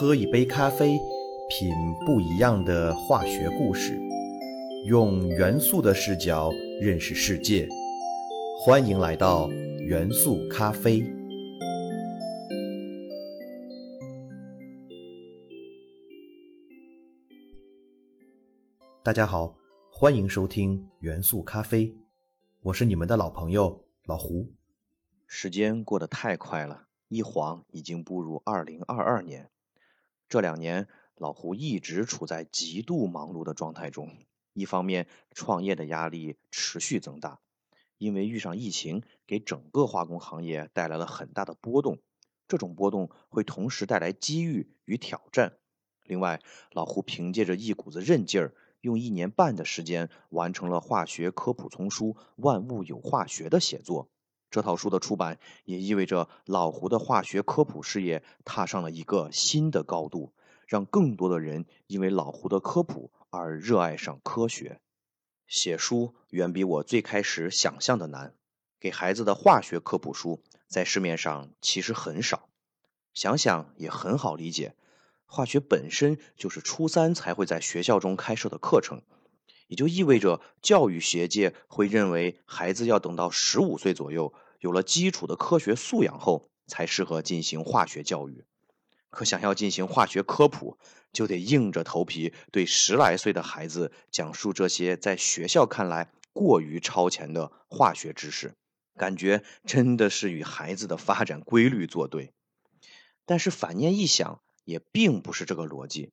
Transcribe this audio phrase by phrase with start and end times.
[0.00, 0.96] 喝一杯咖啡，
[1.50, 1.74] 品
[2.06, 3.98] 不一样的化学故事，
[4.86, 7.68] 用元素的视角认识世界。
[8.60, 11.04] 欢迎来到元素咖啡。
[19.02, 19.56] 大家好，
[19.90, 21.92] 欢迎收听元素咖啡，
[22.62, 24.46] 我是你们的老朋友老胡。
[25.26, 29.50] 时间过得太快了，一晃已经步入二零二二年。
[30.28, 34.14] 这两年，老胡一直处在极度忙碌的状态中。
[34.52, 37.40] 一方面，创业的压力持续增大，
[37.96, 41.98] 因为遇上疫情，给整个化工行业带来了很大的波动。
[42.46, 45.56] 这种波动会同时带来机遇与挑战。
[46.04, 54.10] 另外，老胡凭借着一股子韧劲儿，用一年半的时间完成了化学科普丛书《万物有化学》的写作。
[54.50, 60.32] 这套书的出版也意味着老胡的化学科普事业踏上了一个新的高度，
[60.66, 64.80] 让更多的人因为老胡的科普而热爱上科学。
[65.46, 68.34] 写书远比我最开始想象的难。
[68.80, 72.48] 给孩子的化学科普书在市面上其实很少，
[73.12, 74.76] 想想也很好理解。
[75.26, 79.02] 化学本身就是初三才会在学校中开设的课程。
[79.66, 88.44] 也就意味着，教育学界会认为孩子要等到十五岁左右，有了基础的科学素养后，才适合进行化学教育。
[89.10, 90.78] 可想要进行化学科普，
[91.12, 98.54] 就得硬着头皮对十来岁的孩子讲述这些在学校看来过于超前的化学知识，
[98.96, 102.32] 感觉真的是与孩子的发展规律作对。
[103.24, 106.10] 但是反念一想，也并不是这个逻辑。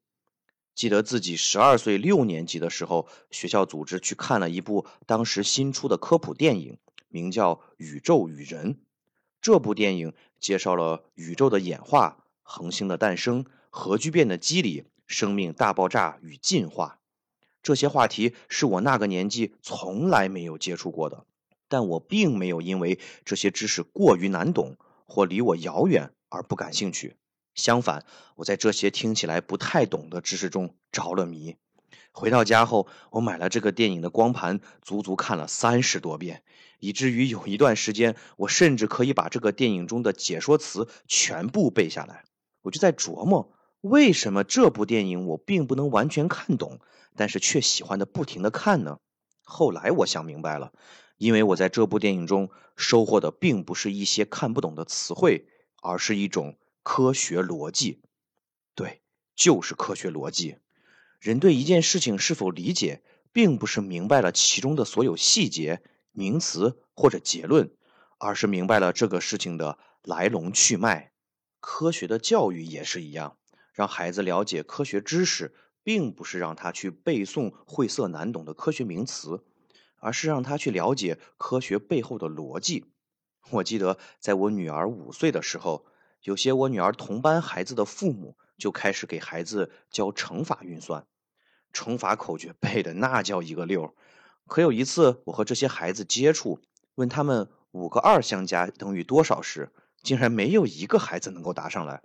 [0.74, 6.78] 记得自己十二岁六年级的时候，学校组织去看了一部当时新出的科普电影，
[7.16, 8.74] 名叫《宇宙与人》。
[9.40, 17.00] 这部电影介绍了宇宙的演化、恒星的诞生、核聚变的机理、生命大爆炸与进化。
[17.64, 21.25] 这些话题是我那个年纪从来没有接触过的，
[21.70, 24.75] 但我并没有因为这些知识过于难懂
[25.06, 27.16] 或离我遥远而不感兴趣。
[27.54, 28.06] 相反，
[28.36, 31.56] 我在这些听起来不太懂的知识中着了迷。
[32.16, 36.44] 回到家后，我买了这个电影的光盘，足足看了三十多遍，
[36.80, 42.24] 以至于有一段时间，我甚至可以把这个电影中的解说词全部背下来。
[42.62, 46.80] 我就在琢磨，为什么这部电影我并不能完全看懂，
[47.18, 49.00] 但是却喜欢的不停的看呢？
[49.44, 50.72] 后来我想明白了，
[51.18, 55.48] 因为我在这部电影中收获的并不是一些看不懂的词汇，
[55.81, 56.58] 而是一种。
[56.88, 58.04] 科学逻辑，
[58.75, 59.02] 对，
[59.36, 60.58] 就是科学逻辑。
[61.20, 65.81] 人对一件事情是否理解，并不是明白了其中的所有细节、
[66.12, 67.72] 名词或者结论，
[68.18, 71.12] 而是明白了这个事情的来龙去脉。
[71.59, 73.38] 科学的教育也是一样，
[73.74, 79.44] 让孩子了解科学知识，并不是让他去背诵晦涩难懂的科学名词，
[79.98, 82.86] 而是让他去了解科学背后的逻辑。
[83.52, 85.86] 我记得在我女儿五岁的时候。
[86.24, 91.06] 有些我女儿同班孩子的父母就开始给孩子教乘法运算，
[91.74, 93.96] 乘法口诀背的那叫一个溜。
[94.48, 96.60] 可有一次我和这些孩子接触，
[96.96, 99.72] 问他们五个二相加等于多少时，
[100.04, 102.04] 竟然没有一个孩子能够答上来。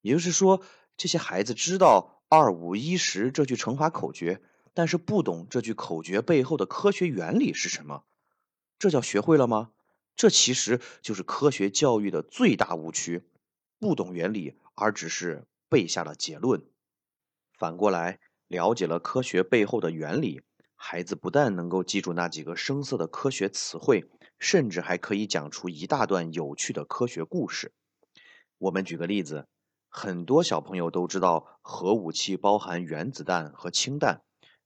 [0.00, 0.62] 也就是说，
[0.96, 4.42] 这些孩子知道二五一十这句乘法口诀，
[4.74, 8.04] 但是不懂这句口诀背后的科学原理是什么。
[8.78, 9.70] 这叫学会了吗？
[10.16, 13.22] 这其实就是科学教育的最大误区。
[13.78, 16.66] 不懂原理，而只是背下了结论。
[17.56, 20.42] 反过来，了解了科学背后的原理，
[20.76, 24.08] 孩子不但能够记住那几个生涩的科学词汇，
[24.38, 27.72] 甚至还可以讲出一大段有趣的科学故事。
[28.58, 29.48] 我们举个例子，
[29.88, 34.22] 很多小朋友都知道核武器包含原子弹和氢弹，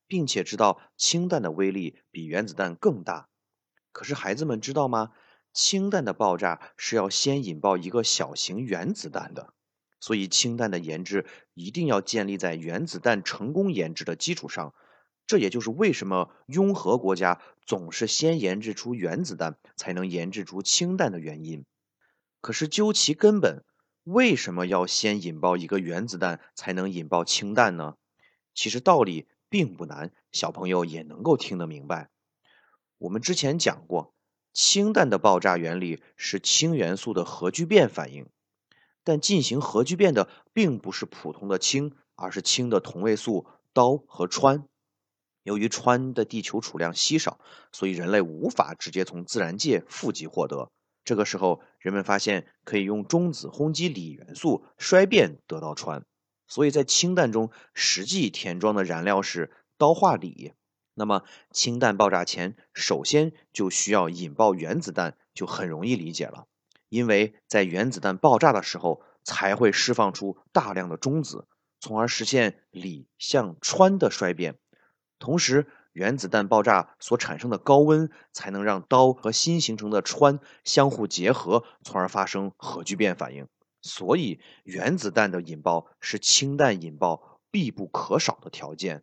[0.06, 3.28] 并且知道氢弹的威力比原子弹更大。
[3.90, 5.12] 可是孩子们知道吗？
[5.52, 9.52] 氢弹的爆炸是要先引爆一个小型原子弹的，
[10.02, 14.74] 所以氢弹的研制一定要建立在原子弹成功研制的基础上。
[15.28, 21.64] 这也就是为什么拥核国家总是先研制出原子弹，才能研制出氢弹的原因。
[22.40, 23.64] 可是究其根本，
[24.02, 27.94] 为什么要先引爆一个原子弹才能引爆氢弹呢？
[28.52, 32.10] 其实道理并不难，小朋友也能够听得明白。
[32.98, 34.12] 我们之前讲过。
[34.54, 38.26] 氢弹的爆炸原理是氢元素的核聚变反应，
[39.04, 44.64] 但进行核聚变的并不是普通的氢，而是氢的同位素氘和氚。
[45.42, 47.40] 由于氚的地球储量稀少，
[47.72, 50.70] 所以人类无法直接从自然界富集获得。
[51.04, 56.04] 这个时候，人们发现可以用中子轰击锂元素衰变得到氚，
[56.46, 60.52] 所以在氢弹中实际填装的燃料是氘化锂。
[60.94, 66.46] 那么氢弹爆炸前，首先就需要引爆原子弹，就很容易理解了。
[66.92, 71.48] 因为在原子弹爆炸的时候，才会释放出大量的中子，
[71.80, 74.58] 从而实现锂向氚的衰变。
[75.18, 83.48] 同时，原子弹爆炸所产生的高温，才能让氘和新形成的氚相互结合，从而发生核聚变反应。
[83.80, 89.02] 所以，原子弹的引爆是氢弹引爆必不可少的条件。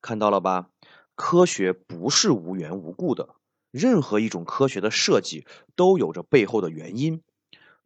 [0.00, 0.70] 看到了吧？
[1.16, 3.34] 科学不是无缘无故的。
[3.70, 5.46] 任何一种科学的设计
[5.76, 7.22] 都有着背后的原因。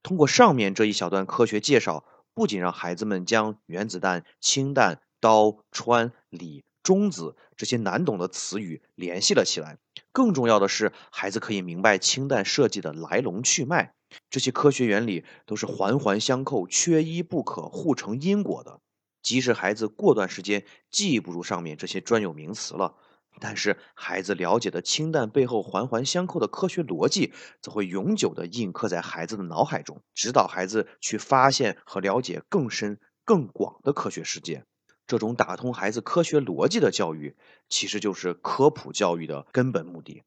[0.03, 2.05] 通过上面这一小段科学介绍，
[2.35, 9.79] 不仅让孩子们将原子弹、氢弹、氘、氚、锂、中子这些难懂的词语联系了起来，
[10.13, 13.95] 更重要的是，孩子可以明白氢弹设计的来龙去脉。
[14.31, 18.81] 这些科学原理都是环环相扣、缺一不可、互成因果的。
[19.23, 22.95] 即使孩子过段时间记不住上面这些专有名词了。
[23.41, 34.65] 但是，孩子了解的氢弹背后环环相扣的科学逻辑，则会永久地印刻在孩子的脑海中，指导孩子去发现和了解更深、更广的科学世界。
[35.07, 37.37] 这种打通孩子科学逻辑的教育，
[37.69, 40.23] 其实就是科普教育的根本目的。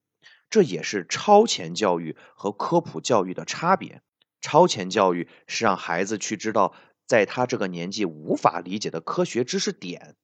[0.49, 4.01] 这也是超前教育和科普教育的差别。
[4.39, 6.73] 超前教育是让孩子去知道，
[7.07, 10.15] 在他这个年纪无法理解的科学知识点。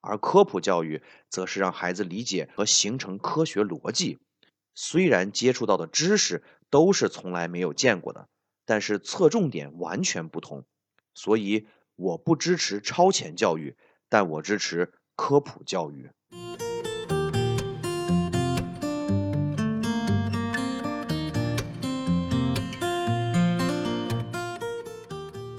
[0.00, 4.18] 而科普教育则是让孩子理解和形成科学逻辑。
[4.74, 8.28] 虽然接触到的知识都是从来没有见过的，
[8.64, 10.64] 但是侧重点完全不同。
[11.12, 11.66] 所以
[11.96, 13.76] 我不支持超前教育，
[14.08, 16.10] 但我支持科普教育。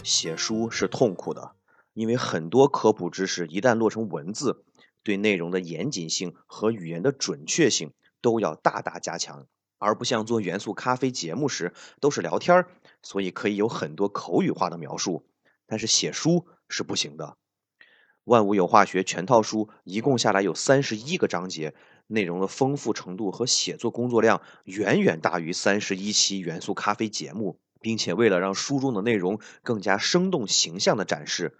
[0.03, 1.55] 写书是痛苦的。
[1.93, 4.63] 因为很多科普知识一旦落成文字，
[5.03, 7.91] 对内容的严谨性和语言的准确性
[8.21, 9.47] 都要大大加强，
[9.77, 12.67] 而不像做元素咖啡节目时都是聊天儿，
[13.01, 15.25] 所以可以有很多口语化的描述。
[15.65, 17.25] 但是写书是不行的。
[18.25, 21.73] 《万物有化学》全套书一共下来有三十一个章节，
[22.05, 31.57] 内容的丰富程度和写作工作量远远大于三十一期元素咖啡节目，并且为了让书中的内容更加生动形象的展示。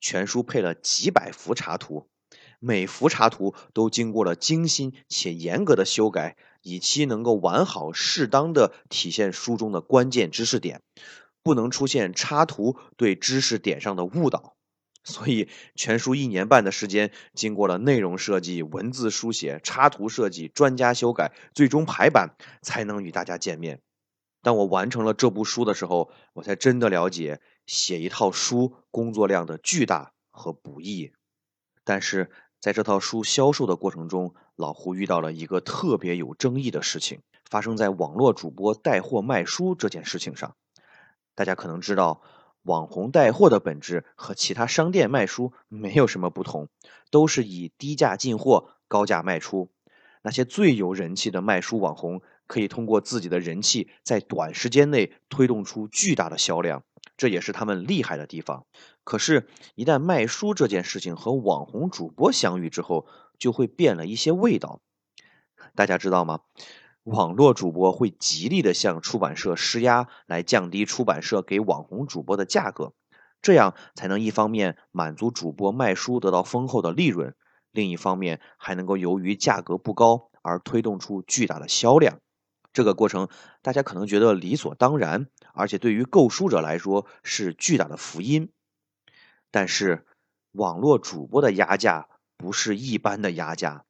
[0.00, 2.08] 全书配了几百幅插图，
[2.60, 10.82] 每幅插图都经过了精心且严格的修改，以期能够完好适当的体现书中的关键知识点，
[11.42, 14.56] 不能出现插图对知识点上的误导。
[15.04, 23.80] 所以，全书一年半的时间，经过了内容设计、文字书写、插图设计、专家修改，最终排版，才能与大家见面。
[24.44, 31.12] 当我完成了这部书的时候，我才真的了解写一套书工作量的巨大和不易。
[31.82, 32.30] 但是
[32.60, 40.54] 在这套书销售的过程中，老胡遇到了一个特别有争议的事情，发生在网络主播带货卖书这件事情上。
[41.34, 42.20] 大家可能知道，
[42.62, 46.68] 网红带货的本质和其他商店卖书没有什么不同，
[47.10, 49.70] 都是以低价进货、高价卖出。
[50.20, 52.20] 那些最有人气的卖书网红。
[52.46, 56.84] 可以通过自己的人气，在短时间内推动出巨大的销量，
[57.16, 58.66] 这也是他们厉害的地方。
[59.02, 63.06] 可是，一旦卖书这件事情和网红主播相遇之后，
[63.38, 64.80] 就会变了一些味道。
[65.74, 66.40] 大家知道吗？
[67.02, 72.94] 网络主播会极力的向出版社施压，来降低出版社给网红主播的价格，
[73.42, 77.34] 这样才能一方面满足主播卖书得到丰厚的利润，
[77.72, 82.20] 另一方面还能够由于价格不高而推动出巨大的销量。
[82.74, 83.28] 这个过程
[83.62, 88.50] 大家可能觉得理所当然，而且对于购书者来说是巨大的福音。
[89.52, 90.04] 但是，
[90.50, 93.84] 网络主播的压价不是一般的压价，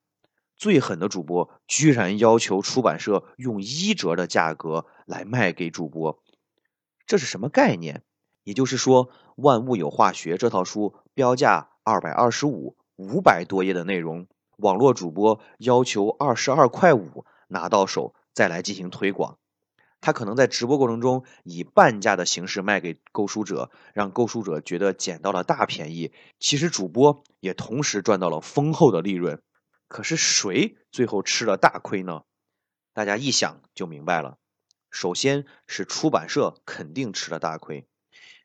[0.54, 6.22] 最狠的主播居然要求出版社用一折的价格来卖给主播，
[7.06, 8.02] 这是什么概念？
[8.42, 14.26] 也就是说，《万物有化学》这套书标价二百二十五，五百多页的内容，
[14.58, 18.14] 网络主播要求二十二块五拿到手。
[18.34, 19.38] 再来进行推广，
[20.00, 26.12] 他可能在直播过程中以半价的形式卖给购书者，让购书者觉得捡到了大便宜。
[26.40, 29.40] 其实主播也同时赚到了丰厚的利润。
[29.86, 32.22] 可是谁最后吃了大亏呢？
[32.92, 34.38] 大家一想就明白了。
[34.90, 37.86] 首先是出版社肯定吃了大亏，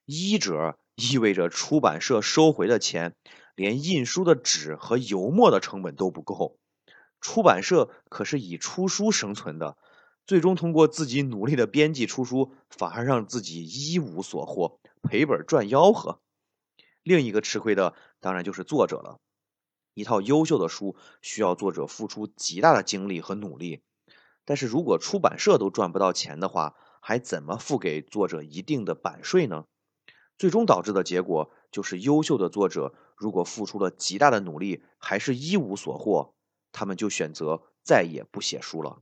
[0.06, 3.16] 一折意味着出版社收回的钱
[3.56, 6.58] 连印书的纸和油墨的成本都不够。
[7.22, 9.78] 出版社可是以出书生存的，
[10.26, 16.22] 最终通过自己努力的编辑出书，反而让自己一无所获，赔本赚吆喝。
[17.04, 19.20] 另一个吃亏的当然就是作者了。
[19.94, 23.82] 一套优秀的书需要作者付出极大的精力和努力，
[24.46, 29.66] 但是如果出版社都赚不到钱的话，还怎么付给作者一定的版税呢？
[30.38, 36.34] 最终导致的结果就是，优秀的作者如果付出了极大的努力，还是一无所获，
[36.72, 39.02] 他们就选择再也不写书了。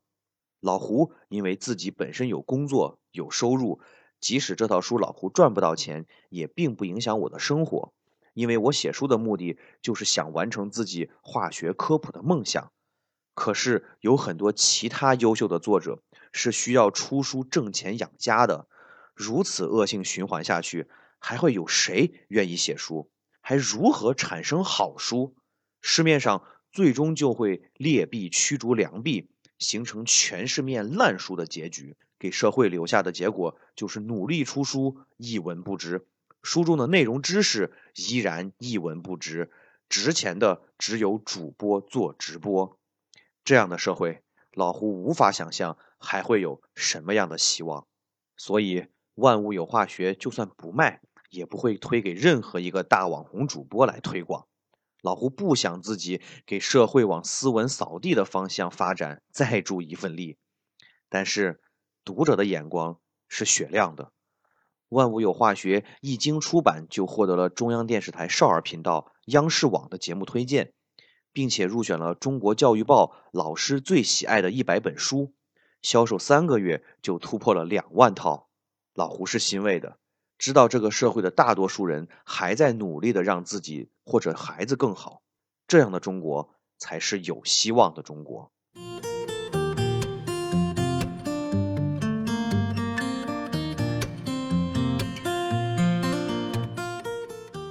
[0.59, 3.79] 老胡因为自己本身有工作有收入，
[4.19, 7.93] 即使这套书老胡赚不到钱，也并不影响我的生活。
[8.33, 12.71] 因为我写书的目的就是想完成自己化学科普的梦想，
[13.33, 18.67] 可是有很多其他优秀的作者是需要出书挣钱养家的，
[19.15, 20.87] 如此恶性循环下去，
[21.19, 23.09] 还会有谁愿意写书？
[23.41, 25.35] 还如何产生好书？
[25.81, 26.43] 市面上
[26.77, 36.05] 最终就会劣币驱逐良币，形成全市面烂书的结局，给社会留下的结果就是努力出书一文不值。
[36.43, 39.49] 书中的内容知识依然一文不值，
[39.89, 42.77] 值钱的只有主播做直播。
[43.43, 44.21] 这样的社会，
[44.53, 47.87] 老胡无法想象还会有什么样的希望。
[48.35, 54.45] 所以，万物有化学就算不卖，也不会推给任何一个大网红主播来推广。
[55.01, 60.37] 老胡不想自己给社会往斯文扫地的方向发展再助一份力。
[61.09, 61.61] 但是，
[62.03, 64.11] 读者的眼光是雪亮的。
[64.89, 70.73] 万物有化学一经出版，就获得了中央电视台少儿频道、央视网的节目推荐，
[71.33, 75.33] 并且入选了中国教育报老师最喜爱的一百本书，
[75.81, 78.49] 销售三个月就突破了两万套。
[78.93, 79.99] 老胡是欣慰的，
[80.37, 85.23] 知道这个社会的大多数人还在努力的让自己或者孩子更好，
[85.67, 88.51] 这样的中国才是有希望的中国。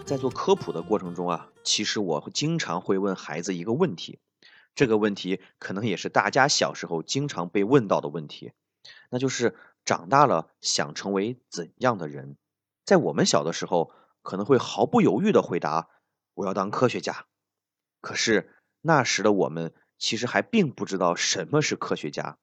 [0.04, 4.18] 在做科普的过程中啊，其实我经常会问孩子一个问题，
[4.75, 8.52] 这个问题可能也是大家小时候经常被问到的问题，
[9.11, 9.54] 那就是
[9.85, 12.37] 长大了想成为怎样的人？
[12.86, 15.90] 在我们小的时候，可能会毫不犹豫的回答
[16.34, 17.26] 我要当科学家。
[18.00, 22.38] 可是那时的我们其实还并不知道什么是科学家，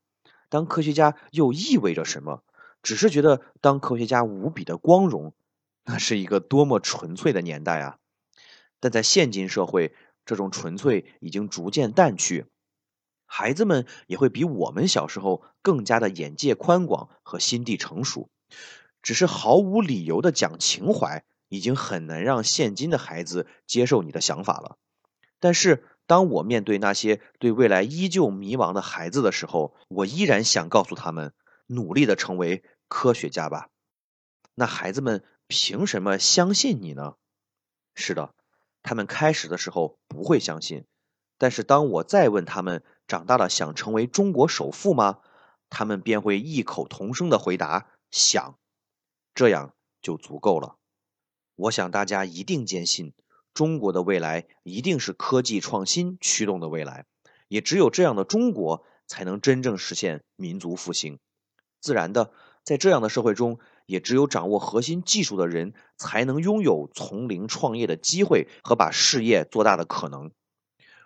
[0.50, 2.44] 当科学家又意味着什么？
[2.84, 5.34] 只是觉得当科学家无比的光荣。
[5.86, 7.98] 那是一个多么纯粹的年代啊！
[8.80, 9.94] 但在现今社会，
[10.26, 12.46] 这种纯粹已经逐渐淡去，
[13.26, 18.30] 孩子们也会比我们小时候更加的眼界宽广和心地成熟。
[19.04, 24.78] 只是毫无理由的讲情怀，已经很难让现今的孩子接受你的想法了。
[25.40, 31.34] 但是，当我面对那些对未来依旧迷茫的孩子的时候，我依然想告诉他们：
[31.68, 33.70] 努力的成为科学家吧。
[34.56, 35.24] 那孩子们。
[35.50, 37.16] 凭什么相信你呢？
[37.94, 38.34] 是的，
[38.82, 40.86] 他们开始的时候不会相信，
[41.38, 45.20] 但是当我再问他们长大了想成为中国首富吗？
[45.70, 48.58] 他们便会异口同声的回答想，
[49.34, 50.76] 这样就足够了。
[51.56, 53.14] 我想大家一定坚信，
[53.54, 57.06] 中国的未来一定是科技创新驱动的未来，
[57.48, 61.20] 也只有这样的中国才能真正实现民族复兴。
[61.80, 62.32] 自然的，
[62.64, 63.60] 在这样的社会中。
[63.86, 70.32] 也只有掌握核心技术的人，才能拥有从零创业的机会和把事业做大的可能。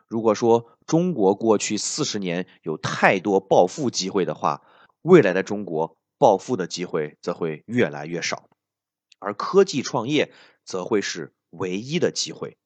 [0.05, 4.61] 如果说中国过去四十年有太多暴富机会的话，
[5.01, 8.49] 未来的中国暴富的机会则会越来越少，
[9.19, 10.33] 而科技创业
[10.63, 12.57] 则会是唯一的机会。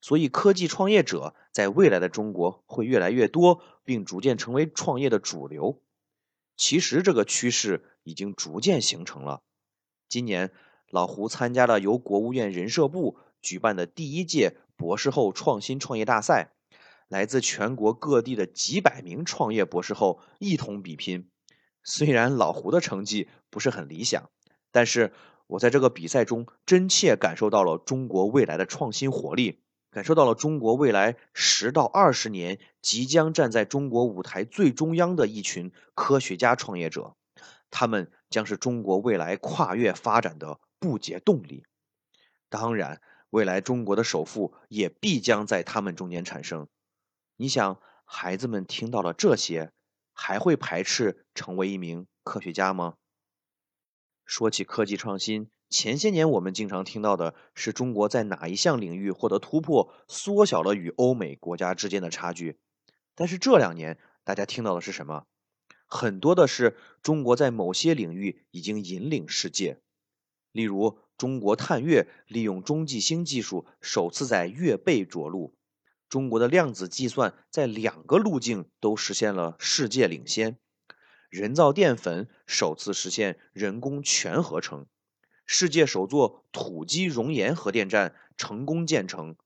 [0.00, 5.82] 所以，科技创业者在未来的中国会越来越多，并逐渐成为创业的主流。
[6.56, 9.42] 其实，这个趋势已经逐渐形成了。
[10.08, 10.52] 今年，
[10.90, 16.52] 老胡参加了由国务院人社部举办的第一届博士后创新创业大赛，
[17.08, 21.28] 来自全国各地的几百名创业博士后一同比拼。
[21.86, 24.28] 虽然老胡的成绩不是很理想，
[24.70, 25.12] 但是
[25.46, 29.62] 我在这个比赛中真切感受到了中国未来的创新活力。
[29.92, 37.16] 感受到了中国未来十到二十年即将站在中国舞台最中央的一群科学家创业者，
[37.70, 41.64] 他们将是中国未来跨越发展的不竭动力。
[42.50, 43.00] 当然，
[43.30, 46.68] 未来中国的首富也必将在他们中间产生。
[47.36, 49.72] 你想，孩子们听到了这些，
[50.18, 52.94] 还会排斥成为一名科学家吗？
[54.24, 55.50] 说起科技创新。
[55.68, 62.58] 前些年，我们经常听到的是中国在哪一项领域获得突破，缩小了与欧美国家之间的差距。
[63.14, 65.26] 但是这两年，大家听到的是什么？
[65.86, 69.80] 很多的是中国在某些领域已经引领世界，
[70.50, 75.55] 例如中国探月利用中继星技术首次在月背着陆。
[76.16, 80.56] 中国的量子计算在两个路径都实现了世界领先。
[81.28, 84.86] 人造淀粉首次实现人工全合成。
[85.44, 89.36] 世界首座土基熔岩核电站成功建成。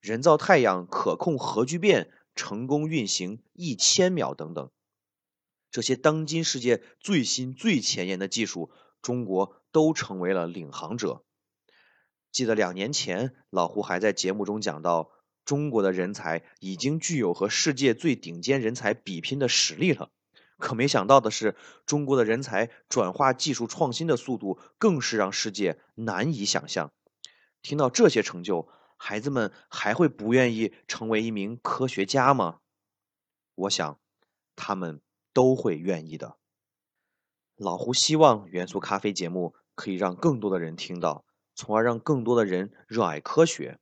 [0.00, 4.70] 人造太阳可控核聚变成功运行一千秒等等。
[5.70, 8.70] 这些当今世界最新最前沿的技术，
[9.02, 11.22] 中国都成为了领航者。
[12.32, 15.10] 记得两年前，老胡还在节目中讲到，
[15.50, 20.12] 中国的人才已经具有和世界最顶尖人才比拼的实力了。
[20.58, 26.92] 可没想到的是，中国的人才转化技术创新的速度，更是让世界难以想象。
[27.62, 32.60] 听到这些成就，孩子们还会不愿意成为一名科学家吗？
[33.56, 33.98] 我想，
[34.54, 35.00] 他们。
[35.32, 36.38] 都会愿意的。
[37.54, 43.78] 老胡希望元素咖啡节目可以让更多的人听到，从而让更多的人热爱科学。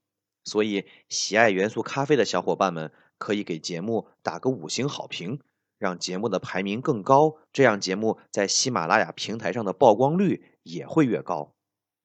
[0.48, 5.40] 所以，喜爱元素咖啡的小伙伴们可以给节目打个五星好评，
[5.78, 11.54] 让节目的排名更高，这样节目在喜马拉雅平台上的曝光率也会越高。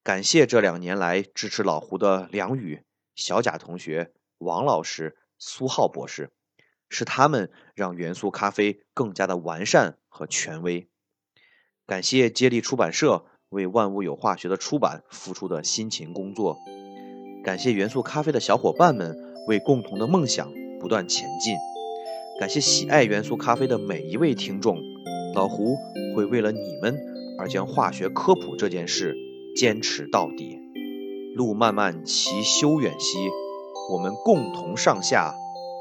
[0.03, 2.83] 感谢这两年来支持老胡的梁宇、
[3.15, 6.31] 小贾同学、王老师、苏浩博士。
[6.89, 10.87] 是他们让元素咖啡更加的完善和权威。
[11.87, 16.55] 感谢接力出版社为《万物有化学》的出版付出的辛勤工作。
[17.43, 19.15] 感谢元素咖啡的小伙伴们
[19.47, 21.55] 为共同的梦想不断前进。
[22.39, 24.77] 感谢喜爱元素咖啡的每一位听众。
[25.35, 25.75] 老胡
[26.15, 26.97] 会为了你们
[27.39, 29.15] 而将化学科普这件事
[29.55, 30.59] 坚持到底。
[31.35, 33.17] 路漫漫其修远兮，
[33.91, 35.33] 我们共同上下。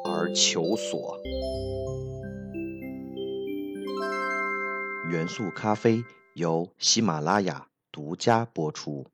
[0.04, 1.16] 而求索。
[5.12, 6.02] 元素咖啡
[6.34, 9.06] 由喜马拉雅独家播出。